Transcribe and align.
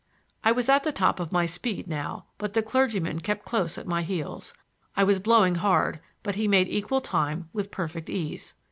I 0.43 0.51
was 0.51 0.67
at 0.67 0.83
the 0.83 0.91
top 0.91 1.19
of 1.19 1.31
my 1.31 1.45
speed 1.45 1.87
now, 1.87 2.25
but 2.39 2.53
the 2.53 2.63
clergyman 2.63 3.19
kept 3.19 3.45
close 3.45 3.77
at 3.77 3.85
my 3.85 4.01
heels. 4.01 4.55
I 4.97 5.03
was 5.03 5.19
blowing 5.19 5.53
hard, 5.53 5.99
but 6.23 6.33
he 6.33 6.47
made 6.47 6.67
equal 6.69 7.01
time 7.01 7.49
with 7.53 7.69
perfect 7.69 8.09
ease. 8.09 8.55